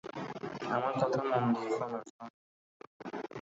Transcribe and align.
আমার 0.75 0.93
কথা 1.01 1.21
মন 1.31 1.43
দিয়ে 1.53 1.69
শোনো, 1.77 1.99
শন। 2.09 2.29